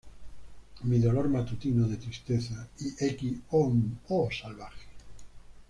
[0.93, 3.33] Mi dolor matutino de tristeza" y "X.
[3.51, 4.87] Oh, salvaje".